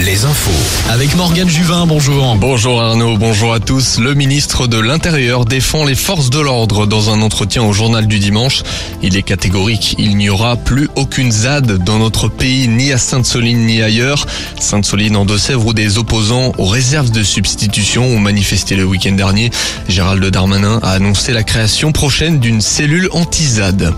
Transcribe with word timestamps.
Les 0.00 0.26
infos. 0.26 0.90
Avec 0.90 1.16
Morgane 1.16 1.48
Juvin, 1.48 1.86
bonjour. 1.86 2.36
Bonjour 2.36 2.82
Arnaud, 2.82 3.16
bonjour 3.16 3.54
à 3.54 3.58
tous. 3.58 3.98
Le 3.98 4.12
ministre 4.12 4.66
de 4.66 4.78
l'Intérieur 4.78 5.46
défend 5.46 5.86
les 5.86 5.94
forces 5.94 6.28
de 6.28 6.40
l'ordre 6.40 6.84
dans 6.84 7.08
un 7.08 7.22
entretien 7.22 7.62
au 7.62 7.72
journal 7.72 8.06
du 8.06 8.18
dimanche. 8.18 8.62
Il 9.02 9.16
est 9.16 9.22
catégorique, 9.22 9.94
il 9.98 10.18
n'y 10.18 10.28
aura 10.28 10.56
plus 10.56 10.90
aucune 10.94 11.32
ZAD 11.32 11.82
dans 11.84 11.98
notre 11.98 12.28
pays, 12.28 12.68
ni 12.68 12.92
à 12.92 12.98
Sainte-Soline 12.98 13.64
ni 13.64 13.80
ailleurs. 13.80 14.26
Sainte-Soline 14.60 15.16
en 15.16 15.24
Deux-Sèvres 15.24 15.68
où 15.68 15.72
des 15.72 15.96
opposants 15.96 16.52
aux 16.58 16.66
réserves 16.66 17.10
de 17.10 17.22
substitution 17.22 18.04
ont 18.04 18.20
manifesté 18.20 18.76
le 18.76 18.84
week-end 18.84 19.12
dernier. 19.12 19.50
Gérald 19.88 20.22
Darmanin 20.26 20.80
a 20.82 20.90
annoncé 20.90 21.32
la 21.32 21.44
création 21.44 21.92
prochaine 21.92 22.40
d'une 22.40 22.60
cellule 22.60 23.08
anti-ZAD. 23.12 23.94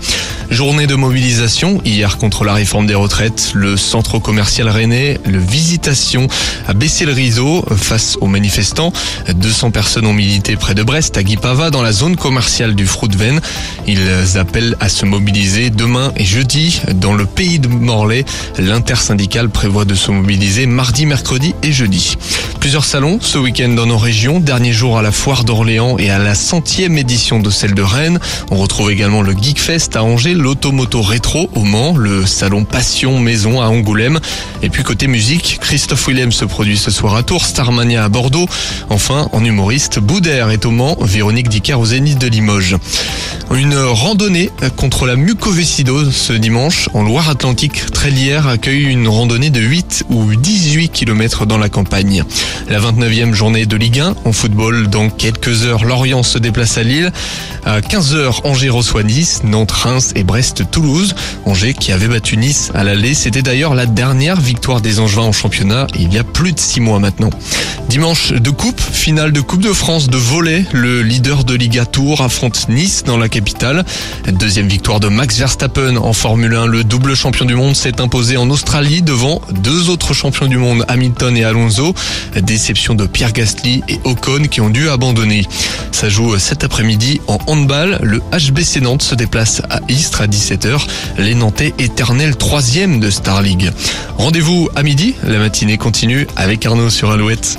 Journée 0.49 0.87
de 0.87 0.95
mobilisation 0.95 1.79
hier 1.85 2.17
contre 2.17 2.43
la 2.43 2.53
réforme 2.53 2.87
des 2.87 2.95
retraites. 2.95 3.51
Le 3.53 3.77
centre 3.77 4.17
commercial 4.17 4.67
rennais, 4.67 5.19
le 5.25 5.39
Visitation, 5.49 6.27
a 6.67 6.73
baissé 6.73 7.05
le 7.05 7.11
rideau 7.11 7.65
face 7.75 8.17
aux 8.21 8.27
manifestants. 8.27 8.93
200 9.33 9.71
personnes 9.71 10.05
ont 10.05 10.13
milité 10.13 10.55
près 10.55 10.75
de 10.75 10.83
Brest, 10.83 11.17
à 11.17 11.23
Guipava, 11.23 11.71
dans 11.71 11.81
la 11.81 11.91
zone 11.91 12.15
commerciale 12.15 12.75
du 12.75 12.85
Fruitven. 12.85 13.41
Ils 13.87 14.37
appellent 14.37 14.75
à 14.79 14.89
se 14.89 15.05
mobiliser 15.05 15.69
demain 15.69 16.11
et 16.15 16.23
jeudi 16.23 16.81
dans 16.93 17.13
le 17.13 17.25
pays 17.25 17.59
de 17.59 17.67
Morlaix. 17.67 18.25
L'intersyndicale 18.57 19.49
prévoit 19.49 19.85
de 19.85 19.95
se 19.95 20.11
mobiliser 20.11 20.65
mardi, 20.65 21.05
mercredi 21.05 21.55
et 21.63 21.71
jeudi. 21.71 22.17
Plusieurs 22.59 22.83
salons 22.83 23.19
ce 23.21 23.37
week-end 23.37 23.69
dans 23.69 23.85
nos 23.85 23.97
régions. 23.97 24.41
Dernier 24.41 24.73
jour 24.73 24.97
à 24.97 25.01
la 25.01 25.11
foire 25.11 25.45
d'Orléans 25.45 25.97
et 25.97 26.09
à 26.09 26.19
la 26.19 26.35
centième 26.35 26.97
édition 26.97 27.39
de 27.39 27.49
celle 27.49 27.73
de 27.73 27.81
Rennes. 27.81 28.19
On 28.51 28.57
retrouve 28.57 28.91
également 28.91 29.21
le 29.21 29.31
Geekfest 29.31 29.95
à 29.95 30.03
Angers, 30.03 30.33
l'Automoto 30.33 31.01
Rétro 31.01 31.49
au 31.55 31.63
Mans, 31.63 31.95
le 31.95 32.25
salon 32.25 32.65
Passion 32.65 33.17
Maison 33.17 33.61
à 33.61 33.67
Angoulême. 33.67 34.19
Et 34.61 34.69
puis 34.69 34.83
côté 34.83 35.07
musique, 35.07 35.59
Christophe 35.61 36.07
Willem 36.07 36.33
se 36.33 36.43
produit 36.43 36.77
ce 36.77 36.91
soir 36.91 37.15
à 37.15 37.23
Tours, 37.23 37.45
Starmania 37.45 38.03
à 38.03 38.09
Bordeaux. 38.09 38.47
Enfin, 38.89 39.29
en 39.31 39.43
humoriste, 39.45 39.99
Boudère 39.99 40.49
est 40.49 40.65
au 40.65 40.71
Mans, 40.71 40.97
Véronique 40.99 41.47
Dicker 41.47 41.79
au 41.79 41.85
Zénith 41.85 42.19
de 42.19 42.27
Limoges. 42.27 42.75
Une 43.55 43.75
randonnée 43.75 44.51
contre 44.75 45.07
la 45.07 45.15
mucoviscidose 45.15 46.15
ce 46.15 46.33
dimanche 46.33 46.89
en 46.93 47.03
Loire-Atlantique. 47.03 47.89
Trélière 47.91 48.47
accueille 48.47 48.83
une 48.83 49.07
randonnée 49.07 49.49
de 49.49 49.61
8 49.61 50.05
ou 50.09 50.35
18 50.35 50.89
km 50.89 51.45
dans 51.45 51.57
la 51.57 51.69
campagne. 51.69 52.25
La 52.69 52.79
29e 52.79 53.33
journée 53.33 53.65
de 53.65 53.75
Ligue 53.75 53.99
1 53.99 54.15
en 54.25 54.31
football. 54.31 54.87
Dans 54.87 55.09
quelques 55.09 55.63
heures, 55.65 55.85
Lorient 55.85 56.23
se 56.23 56.37
déplace 56.37 56.77
à 56.77 56.83
Lille. 56.83 57.11
À 57.65 57.81
15h, 57.81 58.41
Angers 58.43 58.69
reçoit 58.69 59.03
Nice, 59.03 59.41
Nantes, 59.43 59.71
Reims 59.71 60.13
et 60.15 60.23
Brest-Toulouse. 60.23 61.15
Angers 61.45 61.73
qui 61.73 61.91
avait 61.91 62.07
battu 62.07 62.37
Nice 62.37 62.71
à 62.73 62.83
l'aller. 62.83 63.13
C'était 63.13 63.41
d'ailleurs 63.41 63.75
la 63.75 63.85
dernière 63.85 64.39
victoire 64.39 64.81
des 64.81 64.99
Angevins 64.99 65.23
en 65.23 65.31
championnat 65.31 65.87
il 65.95 66.13
y 66.13 66.17
a 66.17 66.23
plus 66.23 66.53
de 66.53 66.59
6 66.59 66.79
mois 66.79 66.99
maintenant. 66.99 67.29
Dimanche 67.89 68.33
de 68.33 68.51
coupe, 68.51 68.79
finale 68.79 69.31
de 69.31 69.41
Coupe 69.41 69.63
de 69.63 69.73
France 69.73 70.09
de 70.09 70.17
volley. 70.17 70.63
Le 70.73 71.01
leader 71.01 71.43
de 71.43 71.55
Liga 71.55 71.87
Tour 71.87 72.21
affronte 72.21 72.69
Nice 72.69 73.03
dans 73.03 73.17
la 73.17 73.29
capitale. 73.29 73.83
Deuxième 74.27 74.67
victoire 74.67 74.99
de 74.99 75.07
Max 75.07 75.39
Verstappen 75.39 75.97
en 75.97 76.13
Formule 76.13 76.53
1. 76.53 76.67
Le 76.67 76.83
double 76.83 77.15
champion 77.15 77.45
du 77.45 77.55
monde 77.55 77.75
s'est 77.75 77.99
imposé 77.99 78.37
en 78.37 78.47
Australie 78.51 79.01
devant 79.01 79.41
deux 79.63 79.89
autres 79.89 80.13
champions 80.13 80.45
du 80.45 80.57
monde, 80.57 80.85
Hamilton 80.87 81.35
et 81.35 81.43
Alonso. 81.43 81.95
Déception 82.39 82.93
de 82.93 83.07
Pierre 83.07 83.33
Gasly 83.33 83.81
et 83.87 83.99
Ocon 84.03 84.43
qui 84.43 84.61
ont 84.61 84.69
dû 84.69 84.87
abandonner. 84.87 85.47
Ça 85.91 86.09
joue 86.09 86.37
cet 86.37 86.63
après-midi 86.63 87.21
en 87.25 87.39
handball. 87.47 87.97
Le 88.03 88.21
HBC 88.31 88.81
Nantes 88.81 89.01
se 89.01 89.15
déplace 89.15 89.63
à 89.71 89.79
Istres 89.89 90.21
à 90.21 90.27
17h. 90.27 90.85
Les 91.17 91.33
Nantais 91.33 91.73
éternels 91.79 92.35
troisième 92.35 92.99
de 92.99 93.09
Star 93.09 93.41
League. 93.41 93.71
Rendez-vous 94.19 94.69
à 94.75 94.83
midi. 94.83 95.15
La 95.23 95.39
matinée 95.39 95.79
continue 95.79 96.27
avec 96.35 96.67
Arnaud 96.67 96.91
sur 96.91 97.09
Alouette. 97.09 97.57